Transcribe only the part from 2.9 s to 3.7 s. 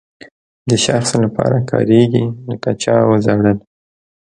وژړل.